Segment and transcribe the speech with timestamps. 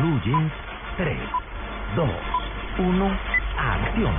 [0.00, 0.50] Jeans,
[0.96, 1.14] 3,
[1.94, 2.08] 2,
[2.78, 3.18] 1,
[3.58, 4.14] acción.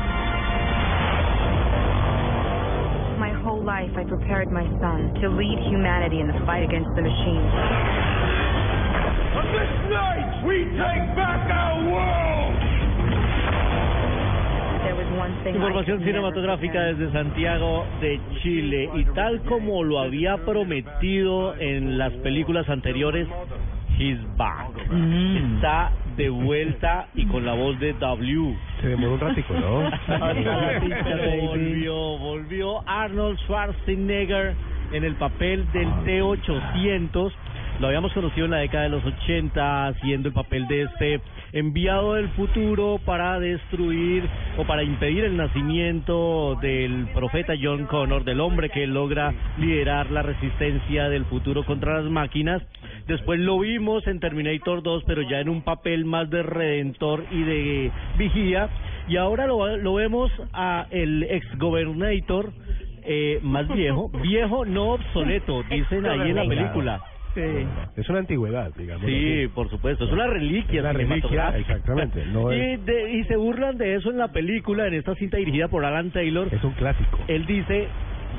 [3.18, 7.02] My whole life I prepared my son to lead humanity in the fight against the
[7.02, 7.52] machines.
[9.34, 12.32] On this night, we take back our world!
[15.46, 22.70] Información cinematográfica desde Santiago de Chile y tal como lo había prometido en las películas
[22.70, 23.28] anteriores,
[24.02, 24.72] he's back.
[25.56, 28.58] Está de vuelta y con la voz de W.
[28.82, 29.92] Se demoró un ratico, ¿no?
[31.48, 34.56] volvió, volvió Arnold Schwarzenegger
[34.92, 37.32] en el papel del T-800.
[37.82, 41.20] Lo habíamos conocido en la década de los 80 haciendo el papel de este
[41.52, 44.24] enviado del futuro para destruir
[44.60, 50.22] o para impedir el nacimiento del profeta John Connor, del hombre que logra liderar la
[50.22, 52.62] resistencia del futuro contra las máquinas.
[53.08, 57.42] Después lo vimos en Terminator 2, pero ya en un papel más de redentor y
[57.42, 58.70] de vigía.
[59.08, 62.54] Y ahora lo, lo vemos a el ex gobernator
[63.04, 67.02] eh, más viejo, viejo no obsoleto, dicen ahí en la película.
[67.36, 69.10] Es una antigüedad, digamos.
[69.10, 73.24] Sí, por supuesto, es una reliquia Es una reliquia, exactamente, no y, es- de- y
[73.26, 76.48] se burlan de eso en la película, en esta cinta dirigida por Alan Taylor.
[76.54, 77.20] Es un clásico.
[77.28, 77.88] Él dice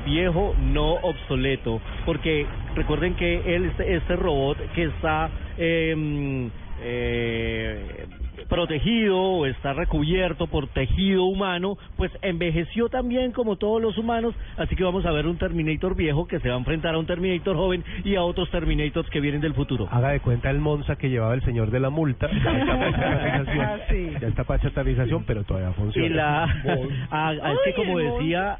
[0.05, 6.49] viejo no obsoleto, porque recuerden que él este, este robot que está eh,
[6.81, 8.05] eh,
[8.49, 14.75] protegido o está recubierto por tejido humano, pues envejeció también como todos los humanos, así
[14.75, 17.55] que vamos a ver un Terminator viejo que se va a enfrentar a un Terminator
[17.55, 19.87] joven y a otros Terminators que vienen del futuro.
[19.91, 22.29] Haga de cuenta el Monza que llevaba el señor de la multa.
[22.43, 26.07] Ya está para chatarrización, ya está para chatarrización, pero todavía funciona.
[26.07, 26.43] Y la
[27.11, 28.57] ah, es que como decía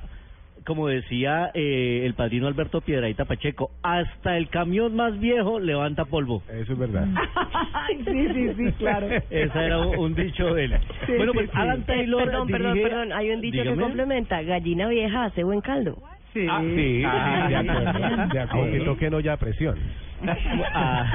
[0.65, 6.43] como decía eh, el padrino Alberto Piedraíta Pacheco, hasta el camión más viejo levanta polvo.
[6.51, 7.07] Eso es verdad.
[8.05, 9.07] Sí, sí, sí, claro.
[9.29, 10.73] Ese era un, un dicho de él.
[11.05, 11.57] Sí, bueno, sí, pues sí.
[11.57, 13.11] Alan Taylor Perdón, perdón, dirige- perdón.
[13.13, 13.81] Hay un dicho que Dígame.
[13.83, 14.41] complementa.
[14.41, 15.97] Gallina vieja hace buen caldo.
[16.33, 16.47] Sí.
[16.49, 17.93] Ah, sí, Ah, de acuerdo.
[18.33, 18.49] De acuerdo.
[18.63, 19.75] Aunque toquen olla a presión.
[20.73, 21.11] Ah.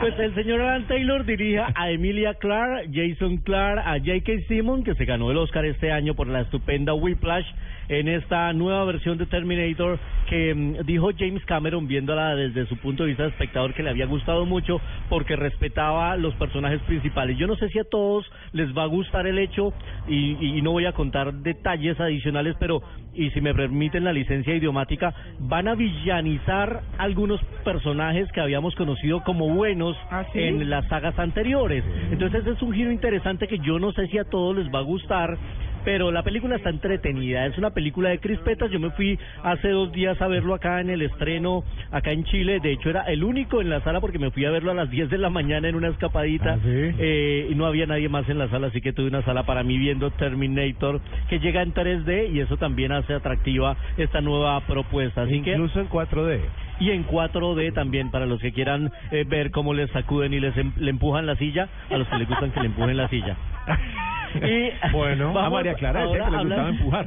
[0.00, 4.46] Pues el señor Alan Taylor dirige a Emilia Clarke, Jason Clarke, a J.K.
[4.48, 7.46] Simmons, que se ganó el Oscar este año por la estupenda Whiplash,
[7.88, 9.98] en esta nueva versión de Terminator
[10.28, 13.90] que mm, dijo James Cameron viéndola desde su punto de vista de espectador que le
[13.90, 17.38] había gustado mucho porque respetaba los personajes principales.
[17.38, 19.72] Yo no sé si a todos les va a gustar el hecho
[20.08, 22.82] y, y no voy a contar detalles adicionales, pero
[23.16, 29.22] y si me permiten la licencia idiomática, van a villanizar algunos personajes que habíamos conocido
[29.24, 30.40] como buenos ¿Ah, sí?
[30.40, 31.82] en las sagas anteriores.
[32.10, 34.82] Entonces es un giro interesante que yo no sé si a todos les va a
[34.82, 35.38] gustar.
[35.86, 38.72] Pero la película está entretenida, es una película de crispetas.
[38.72, 42.58] Yo me fui hace dos días a verlo acá en el estreno, acá en Chile.
[42.60, 44.90] De hecho, era el único en la sala porque me fui a verlo a las
[44.90, 46.54] 10 de la mañana en una escapadita.
[46.54, 46.68] ¿Ah, sí?
[46.98, 49.62] Eh, y no había nadie más en la sala, así que tuve una sala para
[49.62, 55.22] mí viendo Terminator, que llega en 3D y eso también hace atractiva esta nueva propuesta.
[55.22, 56.40] Así que Incluso en 4D.
[56.80, 60.56] y en 4D también para los que quieran eh, ver cómo les sacuden y les
[60.56, 63.36] em- le empujan la silla, a los que les gustan que le empujen la silla.
[64.42, 67.06] Y Bueno, a vamos María Clara decía ahora que le gustaba empujar.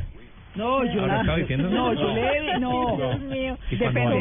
[0.56, 1.06] No, yo
[1.38, 2.98] diciendo- No, yo le no.
[2.98, 3.58] Dios mío.
[3.70, 4.20] Depende.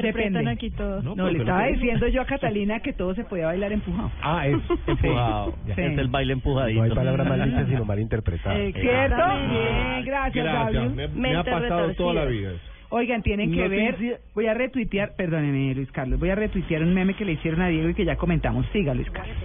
[0.00, 0.50] Depende.
[0.50, 1.02] aquí todo.
[1.02, 4.10] No, No, le estaba diciendo yo a Catalina que todo se podía bailar empujado.
[4.22, 4.56] Ah, es
[4.86, 5.54] Empujado.
[5.66, 5.72] Sí.
[5.76, 6.78] Es el baile empujadito.
[6.78, 8.56] No hay palabra mal dicha sino mal interpretada.
[8.58, 9.16] Eh, ¿Cierto?
[9.50, 10.90] Bien, gracias, Gabriel.
[10.90, 12.52] me- me ha pasado toda la vida.
[12.90, 14.20] Oigan, tienen que ver.
[14.34, 17.66] Voy a retuitear, perdóneme, Luis Carlos, voy a retuitear un meme que le hicieron a
[17.68, 18.64] Diego y que ya comentamos.
[18.72, 19.36] Siga, Luis Carlos.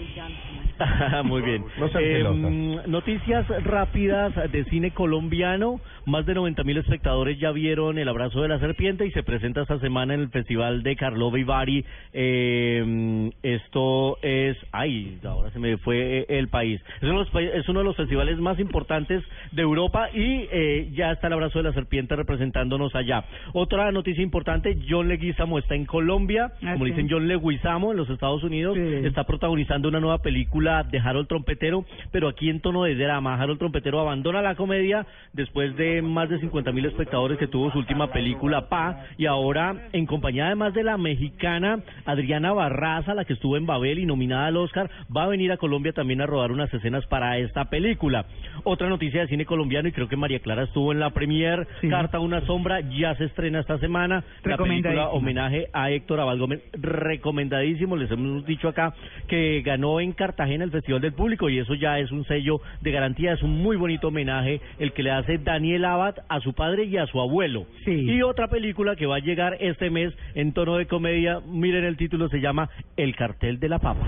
[1.23, 1.63] Muy bien.
[1.79, 5.79] No sean Eh, noticias rápidas de cine colombiano.
[6.05, 9.61] Más de 90 mil espectadores ya vieron El Abrazo de la Serpiente y se presenta
[9.61, 11.85] esta semana en el Festival de Carlova y Bari.
[12.13, 14.57] Eh, esto es...
[14.71, 16.81] Ay, ahora se me fue el país.
[16.97, 20.89] Es uno, de los, es uno de los festivales más importantes de Europa y eh,
[20.93, 23.25] ya está El Abrazo de la Serpiente representándonos allá.
[23.53, 26.51] Otra noticia importante, John Leguizamo está en Colombia.
[26.63, 28.75] Ah, Como dicen John Leguizamo en los Estados Unidos.
[28.75, 29.05] Sí.
[29.07, 33.35] Está protagonizando una nueva película película de Harold Trompetero, pero aquí en tono de drama.
[33.35, 37.79] Harold Trompetero abandona la comedia después de más de 50 mil espectadores que tuvo su
[37.79, 43.33] última película Pa, y ahora en compañía además de la mexicana Adriana Barraza, la que
[43.33, 46.51] estuvo en Babel y nominada al Oscar, va a venir a Colombia también a rodar
[46.51, 48.25] unas escenas para esta película.
[48.63, 52.17] Otra noticia de cine colombiano, y creo que María Clara estuvo en la premier, Carta
[52.17, 54.23] a una sombra, ya se estrena esta semana.
[54.43, 58.93] La película homenaje a Héctor Abad Gómez, recomendadísimo, les hemos dicho acá
[59.27, 62.91] que ganó en Cartagena el Festival del Público y eso ya es un sello de
[62.91, 66.85] garantía, es un muy bonito homenaje el que le hace Daniel Abad a su padre
[66.85, 67.65] y a su abuelo.
[67.85, 71.97] Y otra película que va a llegar este mes en tono de comedia, miren el
[71.97, 74.05] título, se llama El cartel de la papa.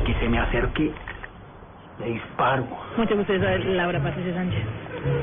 [0.00, 0.90] Aquí se me acerque,
[2.00, 2.66] le disparo.
[2.96, 4.62] Mucho gusto, Laura Patricia Sánchez.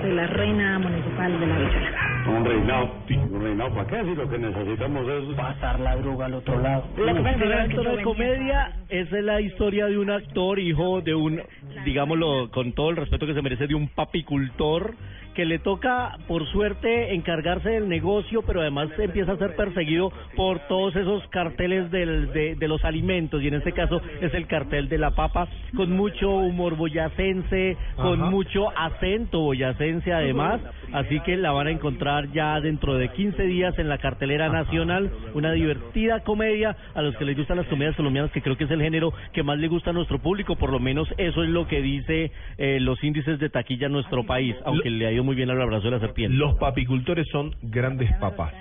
[0.01, 2.23] Soy la reina municipal de la Bichuela.
[2.27, 4.03] Un reinado, un reinado, ¿para qué?
[4.03, 6.83] Si lo que necesitamos es pasar la droga al otro lado.
[6.97, 11.41] La primera de comedia es la historia de un actor, hijo de un,
[11.85, 14.95] digámoslo con todo el respeto que se merece, de un papicultor
[15.33, 20.59] que le toca, por suerte, encargarse del negocio, pero además empieza a ser perseguido por
[20.67, 24.89] todos esos carteles del, de, de los alimentos, y en este caso es el cartel
[24.89, 28.29] de la papa, con mucho humor boyacense, con Ajá.
[28.29, 30.59] mucho acento boyacense además,
[30.91, 35.09] así que la van a encontrar ya dentro de 15 días en la cartelera nacional,
[35.33, 38.71] una divertida comedia a los que les gustan las comedias colombianas, que creo que es
[38.71, 41.67] el género que más le gusta a nuestro público, por lo menos eso es lo
[41.67, 45.35] que dice eh, los índices de taquilla en nuestro país, aunque le ha ido muy
[45.35, 46.35] bien al abrazo de la serpiente.
[46.37, 48.53] Los papicultores son grandes papas.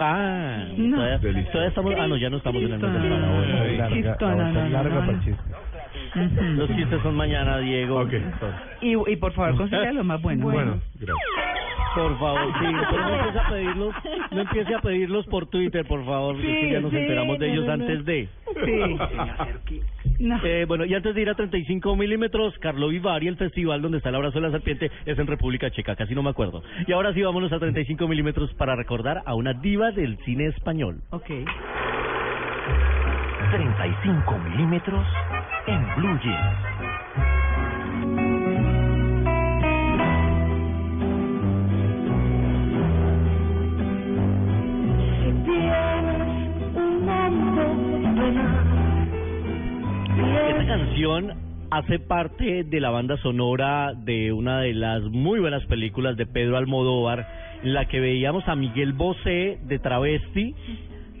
[0.00, 0.96] Ah, No.
[0.96, 5.24] todavía, estamos, ah no, ya no estamos en el mes de para el no.
[5.24, 5.42] chiste.
[6.56, 8.08] Los chistes son mañana, Diego.
[8.80, 10.44] Y, y por favor, consiga lo más bueno.
[10.44, 11.61] Bueno, gracias.
[11.94, 13.94] Por favor, sí, pero no empiece a pedirlos,
[14.30, 17.46] no empiece a pedirlos por Twitter, por favor, porque Sí, ya nos sí, enteramos de
[17.48, 17.72] no, ellos no.
[17.72, 18.28] antes de.
[18.64, 19.82] Sí.
[20.44, 24.08] Eh, bueno, y antes de ir a 35 milímetros, Carlo Vivari, el festival donde está
[24.10, 26.62] el abrazo de la serpiente, es en República Checa, casi no me acuerdo.
[26.86, 31.00] Y ahora sí, vámonos a 35 milímetros para recordar a una diva del cine español.
[31.10, 31.28] Ok.
[33.50, 35.06] 35 milímetros
[35.66, 36.91] en Blue Jeans.
[50.76, 51.32] Canción
[51.70, 56.56] hace parte de la banda sonora de una de las muy buenas películas de Pedro
[56.56, 57.26] Almodóvar,
[57.62, 60.54] en la que veíamos a Miguel Bosé de travesti.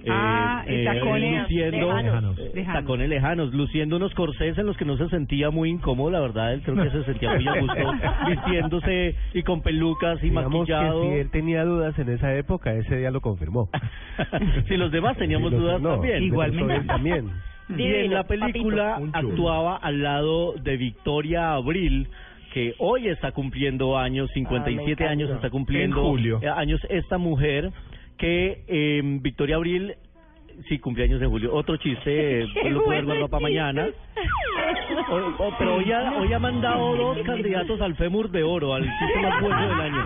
[0.04, 2.38] eh, Ah, y tacones luciendo lejanos.
[2.38, 2.80] eh, Lejanos.
[2.82, 6.54] tacones lejanos, luciendo unos corsés en los que no se sentía muy incómodo, la verdad,
[6.54, 7.74] él creo que se sentía muy a gusto,
[8.28, 11.02] vistiéndose y con pelucas y Digamos maquillado.
[11.02, 13.68] que si él tenía dudas en esa época, ese día lo confirmó.
[14.66, 16.22] si los demás teníamos Sí, los- dudas no, también.
[16.22, 16.74] Igualmente.
[16.74, 17.24] él
[17.78, 19.18] Y en la película papito.
[19.18, 22.08] Actuaba al lado de Victoria Abril
[22.52, 26.38] que hoy está cumpliendo años, 57 años está cumpliendo En julio.
[26.42, 27.70] eh, años esta mujer
[28.18, 29.94] que eh, Victoria Abril
[30.68, 31.54] sí cumpleaños en julio.
[31.54, 33.88] Otro chiste, eh, lo puedo guardar para mañana.
[35.10, 35.16] O-
[35.48, 39.20] o- pero hoy ha, hoy ha mandado dos candidatos al fémur de oro, al chiste
[39.22, 40.04] más bueno del año.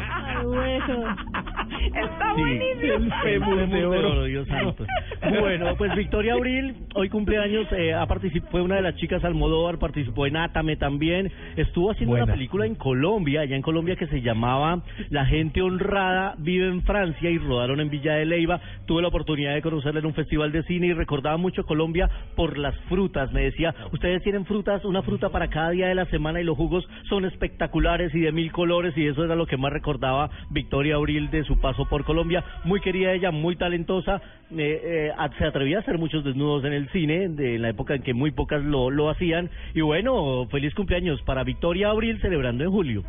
[1.85, 3.55] Está Sí, buenísimo.
[3.61, 4.85] el de oro, Dios santo.
[5.41, 8.07] Bueno, pues Victoria Abril, hoy cumpleaños, eh, ha
[8.51, 12.75] fue una de las chicas Almodóvar, participó en Átame también, estuvo haciendo una película en
[12.75, 17.81] Colombia, allá en Colombia que se llamaba La gente honrada vive en Francia y rodaron
[17.81, 18.61] en Villa de Leyva.
[18.87, 22.57] Tuve la oportunidad de conocerla en un festival de cine y recordaba mucho Colombia por
[22.59, 23.33] las frutas.
[23.33, 26.57] Me decía, ustedes tienen frutas, una fruta para cada día de la semana y los
[26.57, 30.97] jugos son espectaculares y de mil colores y eso era lo que más recordaba Victoria
[30.97, 32.45] Abril de su paso por Colombia.
[32.63, 34.23] Muy querida ella, muy talentosa,
[34.57, 37.97] eh, eh, se atrevía a hacer muchos desnudos en el cine, de, en la época
[37.97, 39.51] en que muy pocas lo, lo hacían.
[39.75, 43.03] Y bueno, feliz cumpleaños para Victoria Abril celebrando en julio.